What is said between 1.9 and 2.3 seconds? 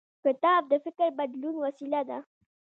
ده.